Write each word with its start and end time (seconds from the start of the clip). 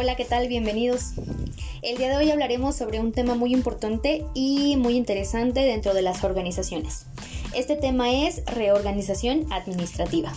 Hola, 0.00 0.14
¿qué 0.14 0.24
tal? 0.24 0.46
Bienvenidos. 0.46 1.14
El 1.82 1.98
día 1.98 2.08
de 2.08 2.16
hoy 2.18 2.30
hablaremos 2.30 2.76
sobre 2.76 3.00
un 3.00 3.10
tema 3.10 3.34
muy 3.34 3.52
importante 3.52 4.24
y 4.32 4.76
muy 4.76 4.94
interesante 4.94 5.58
dentro 5.58 5.92
de 5.92 6.02
las 6.02 6.22
organizaciones. 6.22 7.06
Este 7.52 7.74
tema 7.74 8.08
es 8.12 8.44
reorganización 8.46 9.52
administrativa. 9.52 10.32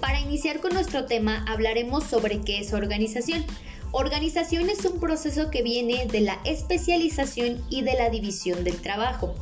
Para 0.00 0.20
iniciar 0.20 0.60
con 0.60 0.72
nuestro 0.72 1.06
tema 1.06 1.44
hablaremos 1.48 2.04
sobre 2.04 2.42
qué 2.42 2.60
es 2.60 2.72
organización. 2.72 3.44
Organización 3.94 4.70
es 4.70 4.86
un 4.86 4.98
proceso 4.98 5.50
que 5.50 5.62
viene 5.62 6.06
de 6.06 6.22
la 6.22 6.40
especialización 6.44 7.62
y 7.68 7.82
de 7.82 7.92
la 7.92 8.08
división 8.08 8.64
del 8.64 8.80
trabajo. 8.80 9.34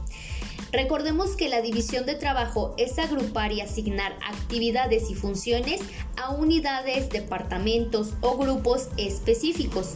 Recordemos 0.72 1.36
que 1.36 1.48
la 1.48 1.62
división 1.62 2.04
de 2.04 2.16
trabajo 2.16 2.74
es 2.76 2.98
agrupar 2.98 3.52
y 3.52 3.60
asignar 3.60 4.16
actividades 4.28 5.08
y 5.08 5.14
funciones 5.14 5.80
a 6.16 6.32
unidades, 6.32 7.10
departamentos 7.10 8.10
o 8.22 8.36
grupos 8.36 8.88
específicos. 8.96 9.94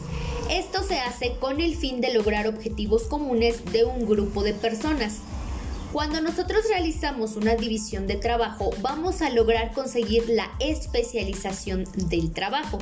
Esto 0.48 0.84
se 0.84 1.01
hace 1.01 1.33
con 1.41 1.61
el 1.61 1.75
fin 1.75 2.01
de 2.01 2.15
lograr 2.15 2.47
objetivos 2.47 3.05
comunes 3.05 3.65
de 3.73 3.84
un 3.84 4.07
grupo 4.07 4.45
de 4.45 4.55
personas. 4.55 5.19
Cuando 5.95 6.21
nosotros 6.21 6.65
realizamos 6.69 7.37
una 7.37 7.55
división 7.55 8.09
de 8.09 8.16
trabajo, 8.16 8.71
vamos 8.80 9.23
a 9.23 9.30
lograr 9.30 9.73
conseguir 9.73 10.28
la 10.28 10.50
especialización 10.59 11.84
del 11.95 12.33
trabajo 12.33 12.81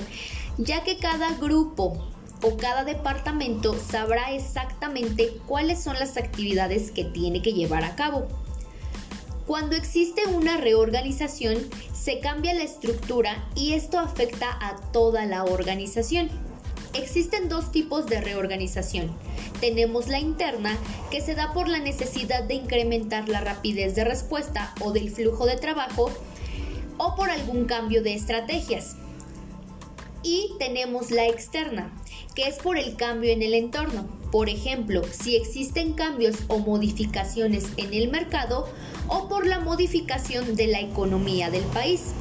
ya 0.57 0.83
que 0.83 0.97
cada 0.97 1.35
grupo 1.35 2.09
o 2.43 2.57
cada 2.57 2.85
departamento 2.85 3.79
sabrá 3.79 4.33
exactamente 4.33 5.37
cuáles 5.47 5.83
son 5.83 5.99
las 5.99 6.17
actividades 6.17 6.91
que 6.91 7.05
tiene 7.05 7.43
que 7.43 7.53
llevar 7.53 7.85
a 7.85 7.97
cabo. 7.97 8.29
Cuando 9.47 9.77
existe 9.77 10.23
una 10.29 10.57
reorganización, 10.57 11.59
se 11.93 12.19
cambia 12.21 12.55
la 12.55 12.65
estructura 12.65 13.47
y 13.55 13.75
esto 13.75 13.99
afecta 13.99 14.57
a 14.59 14.77
toda 14.91 15.27
la 15.27 15.45
organización. 15.45 16.31
Existen 16.95 17.49
dos 17.49 17.73
tipos 17.73 18.07
de 18.07 18.21
reorganización. 18.21 19.11
Tenemos 19.61 20.09
la 20.09 20.19
interna, 20.19 20.77
que 21.11 21.23
se 21.23 21.35
da 21.35 21.55
por 21.55 21.69
la 21.69 21.79
necesidad 21.79 22.45
de 22.45 22.55
incrementar 22.55 23.31
la 23.31 23.41
rapidez 23.41 23.95
de 23.95 24.05
respuesta 24.05 24.75
o 24.81 24.93
del 24.93 25.11
flujo 25.11 25.47
de 25.47 25.57
trabajo, 25.57 26.11
o 26.99 27.17
por 27.17 27.31
algún 27.31 27.65
cambio 27.65 28.03
de 28.03 28.15
estrategias. 28.15 28.97
Y 30.23 30.53
tenemos 30.59 31.11
la 31.11 31.27
externa, 31.27 31.91
que 32.35 32.47
es 32.47 32.57
por 32.57 32.77
el 32.77 32.95
cambio 32.97 33.33
en 33.33 33.43
el 33.43 33.55
entorno. 33.55 34.07
Por 34.31 34.51
ejemplo, 34.51 35.03
si 35.11 35.37
existen 35.37 35.95
cambios 35.95 36.37
o 36.49 36.59
modificaciones 36.59 37.69
en 37.79 37.95
el 37.95 38.11
mercado 38.11 38.69
o 39.09 39.29
por 39.29 39.47
la 39.47 39.61
modificación 39.61 40.57
de 40.57 40.67
la 40.67 40.81
economía 40.81 41.51
del 41.51 41.65
país. 41.65 42.13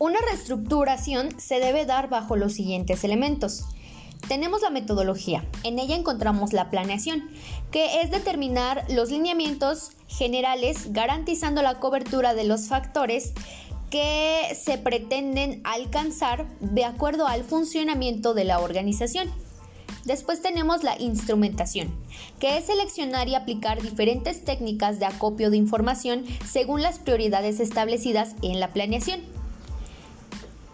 Una 0.00 0.18
reestructuración 0.30 1.38
se 1.38 1.60
debe 1.60 1.84
dar 1.84 2.08
bajo 2.08 2.34
los 2.34 2.54
siguientes 2.54 3.04
elementos. 3.04 3.66
Tenemos 4.28 4.62
la 4.62 4.70
metodología. 4.70 5.44
En 5.62 5.78
ella 5.78 5.94
encontramos 5.94 6.54
la 6.54 6.70
planeación, 6.70 7.28
que 7.70 8.00
es 8.00 8.10
determinar 8.10 8.86
los 8.88 9.10
lineamientos 9.10 9.90
generales 10.08 10.94
garantizando 10.94 11.60
la 11.60 11.80
cobertura 11.80 12.32
de 12.32 12.44
los 12.44 12.68
factores 12.68 13.34
que 13.90 14.56
se 14.58 14.78
pretenden 14.78 15.60
alcanzar 15.64 16.48
de 16.60 16.86
acuerdo 16.86 17.26
al 17.26 17.44
funcionamiento 17.44 18.32
de 18.32 18.44
la 18.44 18.60
organización. 18.60 19.30
Después 20.06 20.40
tenemos 20.40 20.82
la 20.82 20.98
instrumentación, 20.98 21.94
que 22.38 22.56
es 22.56 22.64
seleccionar 22.64 23.28
y 23.28 23.34
aplicar 23.34 23.82
diferentes 23.82 24.46
técnicas 24.46 24.98
de 24.98 25.04
acopio 25.04 25.50
de 25.50 25.58
información 25.58 26.24
según 26.50 26.80
las 26.80 26.98
prioridades 26.98 27.60
establecidas 27.60 28.34
en 28.40 28.60
la 28.60 28.72
planeación. 28.72 29.39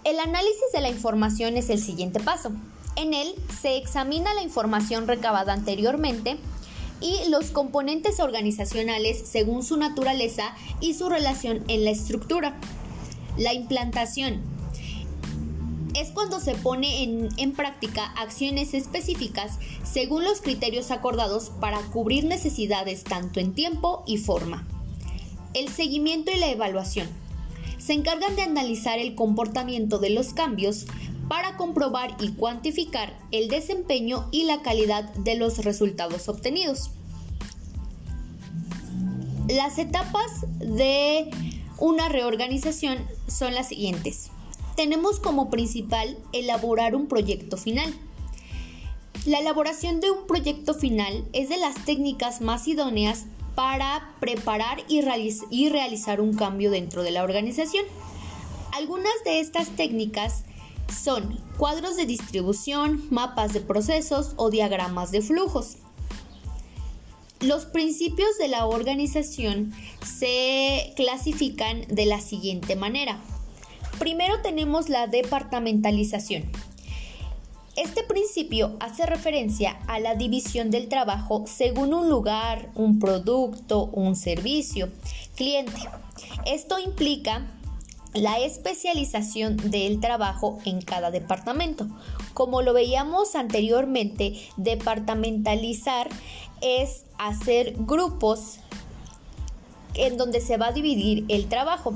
El 0.07 0.21
análisis 0.21 0.71
de 0.73 0.81
la 0.81 0.89
información 0.89 1.57
es 1.57 1.69
el 1.69 1.83
siguiente 1.83 2.21
paso. 2.21 2.53
En 2.95 3.13
él 3.13 3.35
se 3.61 3.77
examina 3.77 4.35
la 4.35 4.43
información 4.43 5.09
recabada 5.09 5.53
anteriormente 5.53 6.37
y 7.01 7.29
los 7.29 7.51
componentes 7.51 8.21
organizacionales 8.21 9.21
según 9.27 9.65
su 9.65 9.77
naturaleza 9.77 10.55
y 10.81 10.95
su 10.95 11.09
relación 11.09 11.65
en 11.67 11.85
la 11.85 11.91
estructura. 11.91 12.57
La 13.37 13.53
implantación 13.53 14.43
es 15.97 16.11
cuando 16.11 16.39
se 16.39 16.55
pone 16.55 17.03
en, 17.03 17.29
en, 17.37 17.51
práctica 17.51 18.05
acciones 18.17 18.75
específicas 18.75 19.59
según 19.83 20.23
los 20.23 20.41
criterios 20.41 20.93
acordados 20.93 21.51
para 21.61 21.81
cubrir 21.81 22.27
necesidades 22.27 23.03
tanto 23.03 23.41
en 23.41 23.55
tiempo 23.55 24.05
y 24.07 24.19
forma. 24.19 24.69
El 25.53 25.69
seguimiento 25.69 26.31
y 26.31 26.39
la 26.39 26.49
evaluación 26.49 27.09
se 27.79 27.93
encargan 27.93 28.37
de 28.37 28.43
analizar 28.43 28.99
el 28.99 29.15
comportamiento 29.15 29.99
de 29.99 30.11
los 30.11 30.33
cambios 30.33 30.87
para 31.29 31.57
comprobar 31.57 32.17
y 32.21 32.33
cuantificar 32.33 33.19
el 33.33 33.49
desempeño 33.49 34.29
y 34.31 34.45
la 34.45 34.63
calidad 34.63 35.13
de 35.15 35.37
los 35.37 35.65
resultados 35.65 36.29
obtenidos. 36.29 36.91
Las 39.49 39.79
etapas 39.79 40.45
de 40.59 41.31
una 41.79 42.09
reorganización 42.09 42.99
son 43.29 43.55
las 43.55 43.69
siguientes. 43.69 44.31
Tenemos 44.77 45.21
como 45.21 45.51
principal 45.51 46.19
elaborar 46.33 46.95
un 46.95 47.07
proyecto 47.07 47.57
final. 47.57 47.95
La 49.25 49.39
elaboración 49.39 50.01
de 50.01 50.11
un 50.11 50.27
proyecto 50.27 50.75
final 50.75 51.25
es 51.33 51.49
de 51.49 51.57
las 51.59 51.75
técnicas 51.85 52.41
más 52.41 52.69
idóneas 52.69 53.27
para 53.57 54.15
preparar 54.21 54.85
y, 54.87 55.01
realizar 55.71 56.21
un 56.21 56.35
cambio 56.35 56.71
dentro 56.71 57.03
de 57.03 57.11
la 57.11 57.25
organización. 57.25 57.85
Algunas 58.73 59.15
de 59.25 59.41
estas 59.41 59.71
técnicas 59.71 60.45
son 60.95 61.41
cuadros 61.57 61.97
de 61.97 62.05
distribución, 62.05 63.05
mapas 63.11 63.55
de 63.55 63.63
procesos 63.63 64.35
o 64.37 64.51
diagramas 64.51 65.11
de 65.11 65.23
flujos. 65.23 65.79
Los 67.41 67.65
principios 67.65 68.37
de 68.39 68.49
la 68.49 68.67
organización 68.67 69.73
se 70.05 70.93
clasifican 70.95 71.87
de 71.89 72.07
la 72.07 72.21
siguiente 72.21 72.77
manera. 72.77 73.21
Primero 73.99 74.43
tenemos 74.43 74.91
la 74.91 75.07
departamentalización. 75.07 76.45
Este 77.77 78.03
principio 78.03 78.75
hace 78.81 79.05
referencia 79.05 79.79
a 79.87 80.01
la 80.01 80.15
división 80.15 80.71
del 80.71 80.89
trabajo 80.89 81.45
según 81.47 81.93
un 81.93 82.09
lugar, 82.09 82.71
un 82.75 82.99
producto, 82.99 83.91
un 83.93 84.17
servicio, 84.17 84.89
cliente. 85.35 85.83
Esto 86.47 86.79
implica 86.79 87.47
la 88.15 88.39
especialización 88.39 89.59
del 89.59 90.01
trabajo 90.01 90.59
en 90.65 90.81
cada 90.81 91.11
departamento. 91.11 91.87
Como 92.33 92.63
lo 92.63 92.73
veíamos 92.73 93.35
anteriormente, 93.35 94.41
departamentalizar 94.57 96.09
es 96.63 97.05
hacer 97.19 97.75
grupos 97.77 98.57
en 99.93 100.17
donde 100.17 100.41
se 100.41 100.57
va 100.57 100.69
a 100.69 100.73
dividir 100.73 101.27
el 101.29 101.47
trabajo. 101.47 101.93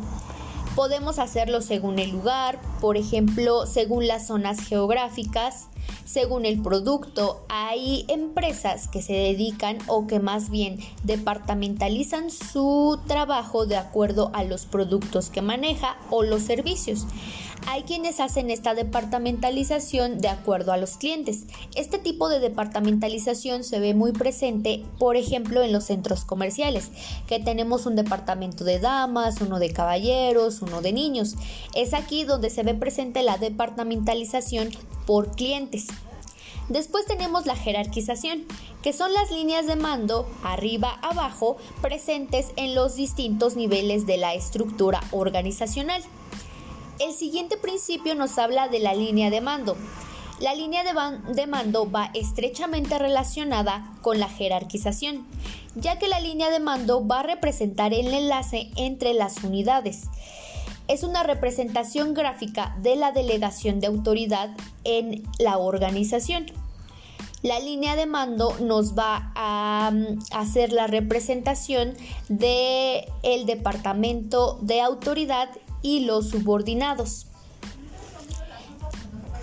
Podemos 0.75 1.19
hacerlo 1.19 1.61
según 1.61 1.99
el 1.99 2.11
lugar, 2.11 2.61
por 2.81 2.97
ejemplo, 2.97 3.67
según 3.67 4.07
las 4.07 4.29
zonas 4.29 4.61
geográficas, 4.61 5.67
según 6.05 6.47
el 6.47 6.63
producto. 6.63 7.45
Hay 7.49 8.05
empresas 8.09 8.87
que 8.89 9.03
se 9.03 9.13
dedican 9.13 9.79
o 9.89 10.07
que 10.07 10.21
más 10.21 10.49
bien 10.49 10.79
departamentalizan 11.03 12.31
su 12.31 13.01
trabajo 13.09 13.67
de 13.67 13.77
acuerdo 13.77 14.31
a 14.33 14.45
los 14.45 14.65
productos 14.65 15.29
que 15.29 15.43
maneja 15.43 15.99
o 16.09 16.23
los 16.23 16.43
servicios. 16.43 17.07
Hay 17.67 17.83
quienes 17.83 18.21
hacen 18.21 18.51
esta 18.51 18.75
departamentalización 18.75 20.19
de 20.19 20.29
acuerdo 20.29 20.73
a 20.73 20.77
los 20.77 20.97
clientes. 20.97 21.45
Este 21.75 21.99
tipo 21.99 22.29
de 22.29 22.41
departamentalización 22.41 23.65
se 23.65 23.81
ve 23.81 23.95
muy 23.95 24.13
presente, 24.13 24.85
por 24.99 25.17
ejemplo, 25.17 25.63
en 25.63 25.73
los 25.73 25.85
centros 25.85 26.25
comerciales, 26.25 26.91
que 27.27 27.39
tenemos 27.39 27.87
un 27.87 27.97
departamento 27.97 28.65
de 28.65 28.81
damas, 28.81 29.41
uno 29.41 29.59
de 29.59 29.73
caballeros, 29.73 30.63
uno 30.63 30.81
de 30.81 30.93
niños. 30.93 31.37
Es 31.75 31.95
aquí 31.95 32.25
donde 32.25 32.51
se 32.51 32.63
ve 32.63 32.75
presente 32.75 33.23
la 33.23 33.39
departamentalización 33.39 34.71
por 35.07 35.37
clientes. 35.37 35.87
Después 36.71 37.05
tenemos 37.05 37.47
la 37.47 37.57
jerarquización, 37.57 38.45
que 38.81 38.93
son 38.93 39.13
las 39.13 39.33
líneas 39.33 39.67
de 39.67 39.75
mando 39.75 40.29
arriba 40.45 40.99
abajo 41.03 41.57
presentes 41.83 42.53
en 42.55 42.77
los 42.77 42.95
distintos 42.95 43.57
niveles 43.57 44.07
de 44.07 44.17
la 44.17 44.35
estructura 44.35 45.01
organizacional. 45.11 46.03
El 47.01 47.15
siguiente 47.15 47.57
principio 47.57 48.15
nos 48.15 48.37
habla 48.37 48.69
de 48.69 48.79
la 48.79 48.93
línea 48.93 49.31
de 49.31 49.41
mando. 49.41 49.75
La 50.39 50.55
línea 50.55 50.85
de, 50.85 51.47
mando 51.47 51.91
va 51.91 52.11
estrechamente 52.13 52.99
relacionada 52.99 53.91
con 54.03 54.21
la 54.21 54.29
jerarquización, 54.29 55.27
ya 55.77 55.99
que 55.99 56.09
la 56.09 56.21
línea 56.21 56.51
de 56.51 56.61
mando 56.61 57.07
va 57.07 57.21
a 57.21 57.23
representar 57.23 57.95
el 57.95 58.13
enlace 58.13 58.71
entre 58.77 59.15
las 59.15 59.43
unidades. 59.43 60.09
es 60.89 61.03
una 61.03 61.23
representación 61.23 62.13
gráfica 62.13 62.77
de 62.83 62.97
la 62.97 63.13
delegación 63.13 63.81
de 63.81 63.87
autoridad 63.87 64.51
en 64.85 65.23
la 65.39 65.57
organización. 65.57 66.47
La 67.43 67.61
línea 67.61 67.97
de 67.97 68.05
mando 68.05 68.59
nos 68.61 68.99
va 68.99 69.33
a 69.35 69.91
mm, 69.91 70.19
hacer 70.33 70.73
la 70.73 70.87
representación 70.87 71.95
de 72.29 73.09
el 73.23 73.47
departamento 73.47 74.59
de 74.61 74.83
autoridad 74.83 75.49
y 75.83 76.01
los 76.01 76.31
subordinados. 76.31 77.27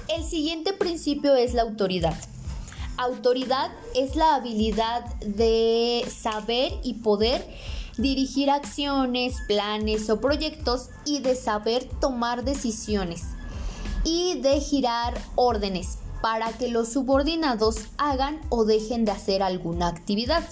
El 0.07 0.23
siguiente 0.23 0.73
principio 0.73 1.35
es 1.35 1.53
la 1.53 1.63
autoridad. 1.63 2.17
Autoridad 2.97 3.71
es 3.93 4.15
la 4.15 4.35
habilidad 4.35 5.05
de 5.19 6.05
saber 6.09 6.73
y 6.83 6.95
poder 6.95 7.45
dirigir 7.97 8.49
acciones, 8.49 9.35
planes 9.47 10.09
o 10.09 10.21
proyectos 10.21 10.89
y 11.05 11.19
de 11.19 11.35
saber 11.35 11.87
tomar 11.99 12.43
decisiones 12.43 13.23
y 14.03 14.39
de 14.39 14.59
girar 14.59 15.19
órdenes 15.35 15.97
para 16.21 16.51
que 16.53 16.69
los 16.69 16.89
subordinados 16.89 17.77
hagan 17.97 18.39
o 18.49 18.65
dejen 18.65 19.05
de 19.05 19.11
hacer 19.11 19.43
alguna 19.43 19.87
actividad. 19.87 20.43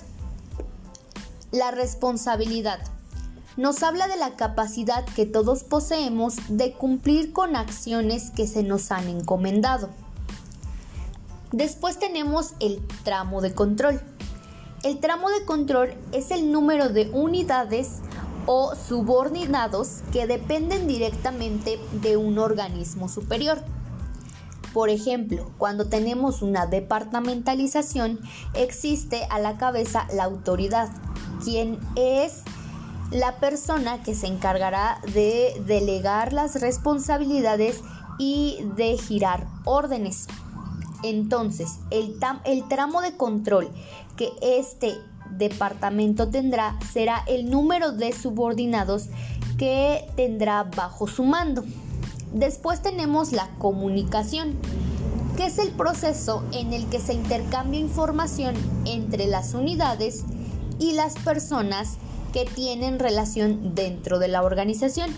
La 1.51 1.71
responsabilidad 1.71 2.79
nos 3.57 3.83
habla 3.83 4.07
de 4.07 4.17
la 4.17 4.35
capacidad 4.35 5.05
que 5.05 5.25
todos 5.25 5.63
poseemos 5.63 6.35
de 6.49 6.73
cumplir 6.73 7.31
con 7.31 7.55
acciones 7.55 8.31
que 8.31 8.47
se 8.47 8.63
nos 8.63 8.91
han 8.91 9.07
encomendado. 9.07 9.89
Después 11.51 11.99
tenemos 11.99 12.53
el 12.59 12.85
tramo 13.03 13.41
de 13.41 13.53
control. 13.53 14.01
El 14.83 14.99
tramo 14.99 15.29
de 15.29 15.45
control 15.45 15.93
es 16.11 16.31
el 16.31 16.51
número 16.51 16.89
de 16.89 17.09
unidades 17.11 17.99
o 18.45 18.75
subordinados 18.75 20.01
que 20.11 20.27
dependen 20.27 20.87
directamente 20.87 21.79
de 22.01 22.17
un 22.17 22.37
organismo 22.37 23.09
superior. 23.09 23.63
Por 24.73 24.89
ejemplo, 24.89 25.49
cuando 25.57 25.87
tenemos 25.87 26.41
una 26.41 26.65
departamentalización, 26.65 28.19
existe 28.53 29.25
a 29.29 29.39
la 29.39 29.57
cabeza 29.57 30.05
la 30.13 30.25
autoridad, 30.25 30.89
quien 31.43 31.79
es 31.95 32.43
la 33.11 33.39
persona 33.39 34.01
que 34.03 34.15
se 34.15 34.27
encargará 34.27 34.99
de 35.13 35.61
delegar 35.65 36.33
las 36.33 36.59
responsabilidades 36.61 37.81
y 38.17 38.59
de 38.75 38.97
girar 38.97 39.47
órdenes. 39.63 40.27
Entonces, 41.03 41.79
el, 41.91 42.17
el 42.45 42.67
tramo 42.67 43.01
de 43.01 43.15
control 43.15 43.69
que 44.17 44.31
este 44.41 44.95
departamento 45.29 46.29
tendrá 46.29 46.77
será 46.91 47.23
el 47.27 47.49
número 47.49 47.91
de 47.91 48.13
subordinados 48.13 49.09
que 49.57 50.07
tendrá 50.15 50.63
bajo 50.63 51.07
su 51.07 51.23
mando. 51.23 51.63
Después 52.33 52.81
tenemos 52.81 53.31
la 53.31 53.49
comunicación, 53.57 54.55
que 55.37 55.45
es 55.45 55.57
el 55.57 55.71
proceso 55.71 56.43
en 56.51 56.73
el 56.73 56.87
que 56.87 56.99
se 56.99 57.13
intercambia 57.13 57.79
información 57.79 58.55
entre 58.85 59.27
las 59.27 59.53
unidades 59.53 60.23
y 60.79 60.93
las 60.93 61.15
personas 61.15 61.97
que 62.35 62.43
tienen 62.43 62.99
relación 62.99 63.75
dentro 63.75 64.19
de 64.19 64.27
la 64.27 64.43
organización. 64.43 65.09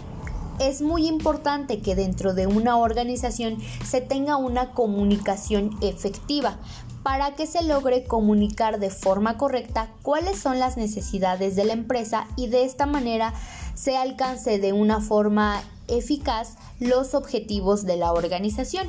Es 0.60 0.84
muy 0.84 1.08
importante 1.08 1.82
que 1.82 1.96
dentro 1.96 2.36
de 2.36 2.46
una 2.46 2.78
organización 2.78 3.58
se 3.84 4.02
tenga 4.02 4.38
una 4.38 4.74
comunicación 4.74 5.76
efectiva. 5.82 6.60
Para 7.02 7.34
que 7.34 7.48
se 7.48 7.64
logre 7.64 8.04
comunicar 8.04 8.80
de 8.80 8.92
forma 8.92 9.36
correcta 9.40 9.90
cuáles 10.04 10.38
son 10.38 10.60
las 10.60 10.78
necesidades 10.78 11.56
de 11.56 11.66
la 11.66 11.74
empresa 11.74 12.28
y 12.36 12.50
de 12.50 12.66
esta 12.66 12.86
manera 12.86 13.34
se 13.74 13.98
alcance 13.98 14.60
de 14.60 14.74
una 14.74 15.02
forma 15.02 15.64
eficaz 15.88 16.54
los 16.80 17.16
objetivos 17.16 17.84
de 17.88 17.98
la 17.98 18.14
organización. 18.14 18.88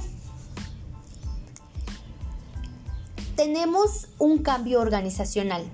Tenemos 3.36 4.08
un 4.18 4.42
cambio 4.42 4.82
organizacional, 4.82 5.64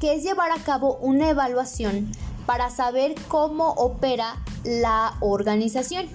que 0.00 0.14
es 0.14 0.22
llevar 0.22 0.50
a 0.52 0.62
cabo 0.62 0.98
una 1.00 1.30
evaluación 1.30 2.10
para 2.46 2.70
saber 2.70 3.14
cómo 3.28 3.70
opera 3.72 4.42
la 4.64 5.16
organización. 5.20 6.06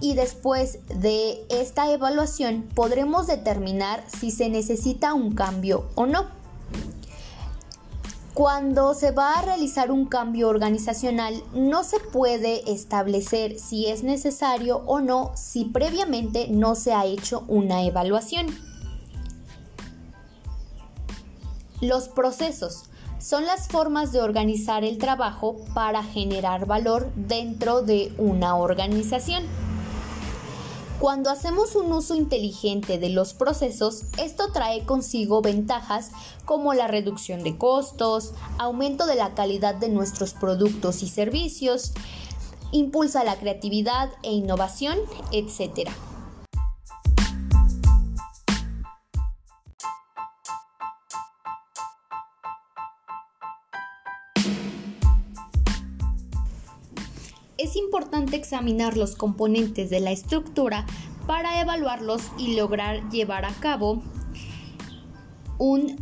Y 0.00 0.14
después 0.14 0.78
de 0.88 1.44
esta 1.48 1.90
evaluación 1.90 2.68
podremos 2.74 3.26
determinar 3.26 4.04
si 4.06 4.30
se 4.30 4.48
necesita 4.48 5.14
un 5.14 5.34
cambio 5.34 5.88
o 5.96 6.06
no. 6.06 6.26
Cuando 8.38 8.94
se 8.94 9.10
va 9.10 9.32
a 9.32 9.42
realizar 9.42 9.90
un 9.90 10.06
cambio 10.06 10.48
organizacional 10.48 11.42
no 11.52 11.82
se 11.82 11.98
puede 11.98 12.70
establecer 12.70 13.58
si 13.58 13.86
es 13.86 14.04
necesario 14.04 14.84
o 14.86 15.00
no 15.00 15.32
si 15.34 15.64
previamente 15.64 16.46
no 16.48 16.76
se 16.76 16.94
ha 16.94 17.04
hecho 17.04 17.44
una 17.48 17.82
evaluación. 17.82 18.46
Los 21.80 22.08
procesos 22.08 22.84
son 23.18 23.46
las 23.46 23.68
formas 23.68 24.12
de 24.12 24.20
organizar 24.20 24.84
el 24.84 24.98
trabajo 24.98 25.56
para 25.74 26.02
generar 26.02 26.66
valor 26.66 27.10
dentro 27.14 27.82
de 27.82 28.12
una 28.18 28.56
organización. 28.56 29.44
Cuando 31.00 31.30
hacemos 31.30 31.76
un 31.76 31.92
uso 31.92 32.16
inteligente 32.16 32.98
de 32.98 33.08
los 33.08 33.32
procesos, 33.32 34.02
esto 34.16 34.50
trae 34.52 34.84
consigo 34.84 35.42
ventajas 35.42 36.10
como 36.44 36.74
la 36.74 36.88
reducción 36.88 37.44
de 37.44 37.56
costos, 37.56 38.32
aumento 38.58 39.06
de 39.06 39.14
la 39.14 39.34
calidad 39.34 39.76
de 39.76 39.90
nuestros 39.90 40.34
productos 40.34 41.04
y 41.04 41.08
servicios, 41.08 41.92
impulsa 42.72 43.22
la 43.22 43.36
creatividad 43.36 44.10
e 44.24 44.32
innovación, 44.32 44.98
etc. 45.30 45.88
es 57.68 57.76
importante 57.76 58.34
examinar 58.36 58.96
los 58.96 59.14
componentes 59.14 59.90
de 59.90 60.00
la 60.00 60.10
estructura 60.10 60.86
para 61.26 61.60
evaluarlos 61.60 62.22
y 62.38 62.56
lograr 62.56 63.10
llevar 63.10 63.44
a 63.44 63.52
cabo 63.52 64.02
un 65.58 65.96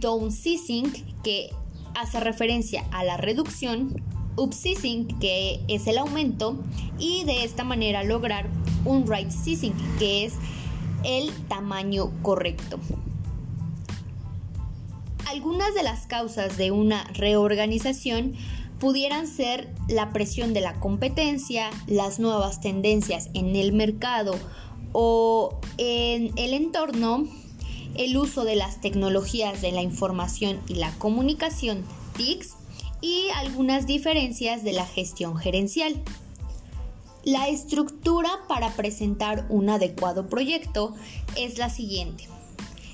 downsizing 0.00 0.90
que 1.22 1.50
hace 1.94 2.18
referencia 2.18 2.86
a 2.92 3.04
la 3.04 3.18
reducción, 3.18 4.02
upsizing 4.36 5.06
que 5.18 5.60
es 5.68 5.86
el 5.86 5.98
aumento 5.98 6.58
y 6.98 7.24
de 7.24 7.44
esta 7.44 7.62
manera 7.62 8.04
lograr 8.04 8.48
un 8.86 9.06
right 9.06 9.30
sizing 9.30 9.74
que 9.98 10.24
es 10.24 10.34
el 11.04 11.30
tamaño 11.48 12.10
correcto. 12.22 12.80
Algunas 15.26 15.74
de 15.74 15.82
las 15.82 16.06
causas 16.06 16.56
de 16.56 16.70
una 16.70 17.04
reorganización 17.12 18.34
pudieran 18.82 19.28
ser 19.28 19.72
la 19.86 20.12
presión 20.12 20.54
de 20.54 20.60
la 20.60 20.80
competencia, 20.80 21.70
las 21.86 22.18
nuevas 22.18 22.60
tendencias 22.60 23.30
en 23.32 23.54
el 23.54 23.72
mercado 23.72 24.34
o 24.90 25.60
en 25.78 26.32
el 26.36 26.52
entorno, 26.52 27.28
el 27.94 28.16
uso 28.16 28.42
de 28.42 28.56
las 28.56 28.80
tecnologías 28.80 29.62
de 29.62 29.70
la 29.70 29.82
información 29.82 30.58
y 30.66 30.74
la 30.74 30.90
comunicación, 30.98 31.84
TICs, 32.16 32.56
y 33.00 33.28
algunas 33.36 33.86
diferencias 33.86 34.64
de 34.64 34.72
la 34.72 34.84
gestión 34.84 35.36
gerencial. 35.36 36.02
La 37.22 37.46
estructura 37.46 38.30
para 38.48 38.74
presentar 38.74 39.46
un 39.48 39.70
adecuado 39.70 40.26
proyecto 40.26 40.92
es 41.36 41.56
la 41.56 41.70
siguiente. 41.70 42.26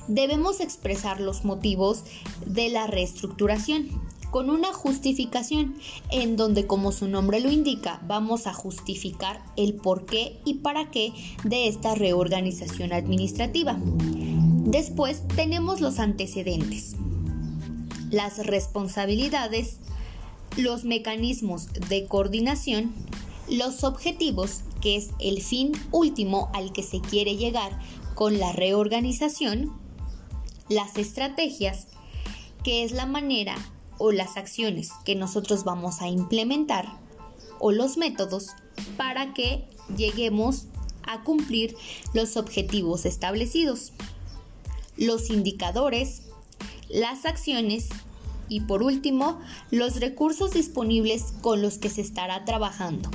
Debemos 0.06 0.60
expresar 0.60 1.18
los 1.18 1.46
motivos 1.46 2.04
de 2.44 2.68
la 2.68 2.86
reestructuración 2.86 3.88
con 4.30 4.50
una 4.50 4.72
justificación 4.72 5.76
en 6.10 6.36
donde, 6.36 6.66
como 6.66 6.92
su 6.92 7.08
nombre 7.08 7.40
lo 7.40 7.50
indica, 7.50 8.00
vamos 8.06 8.46
a 8.46 8.52
justificar 8.52 9.42
el 9.56 9.74
por 9.74 10.04
qué 10.04 10.38
y 10.44 10.54
para 10.54 10.90
qué 10.90 11.12
de 11.44 11.68
esta 11.68 11.94
reorganización 11.94 12.92
administrativa. 12.92 13.78
Después 13.80 15.26
tenemos 15.28 15.80
los 15.80 15.98
antecedentes, 15.98 16.96
las 18.10 18.46
responsabilidades, 18.46 19.78
los 20.56 20.84
mecanismos 20.84 21.68
de 21.88 22.06
coordinación, 22.06 22.92
los 23.48 23.82
objetivos, 23.82 24.60
que 24.82 24.96
es 24.96 25.10
el 25.20 25.42
fin 25.42 25.72
último 25.90 26.50
al 26.52 26.72
que 26.72 26.82
se 26.82 27.00
quiere 27.00 27.36
llegar 27.36 27.78
con 28.14 28.38
la 28.38 28.52
reorganización, 28.52 29.72
las 30.68 30.98
estrategias, 30.98 31.86
que 32.62 32.84
es 32.84 32.92
la 32.92 33.06
manera 33.06 33.56
o 33.98 34.12
las 34.12 34.36
acciones 34.36 34.90
que 35.04 35.14
nosotros 35.14 35.64
vamos 35.64 36.00
a 36.00 36.08
implementar 36.08 36.98
o 37.58 37.72
los 37.72 37.96
métodos 37.96 38.48
para 38.96 39.34
que 39.34 39.68
lleguemos 39.96 40.66
a 41.02 41.22
cumplir 41.22 41.76
los 42.12 42.36
objetivos 42.36 43.06
establecidos. 43.06 43.92
Los 44.96 45.30
indicadores, 45.30 46.22
las 46.88 47.24
acciones 47.24 47.88
Y 48.50 48.60
por 48.60 48.82
último, 48.82 49.38
los 49.70 50.00
recursos 50.00 50.52
disponibles 50.52 51.34
con 51.42 51.60
los 51.60 51.76
que 51.76 51.90
se 51.90 52.00
estará 52.00 52.46
trabajando. 52.46 53.10